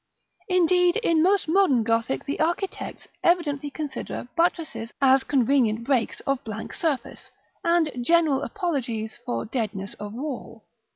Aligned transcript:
Indeed, 0.49 0.95
in 0.95 1.21
most 1.21 1.47
modern 1.47 1.83
Gothic, 1.83 2.25
the 2.25 2.39
architects 2.39 3.07
evidently 3.23 3.69
consider 3.69 4.27
buttresses 4.35 4.91
as 4.99 5.23
convenient 5.23 5.83
breaks 5.83 6.21
of 6.21 6.43
blank 6.43 6.73
surface, 6.73 7.29
and 7.63 7.91
general 8.03 8.41
apologies 8.41 9.19
for 9.23 9.45
deadness 9.45 9.93
of 9.99 10.15
wall. 10.15 10.65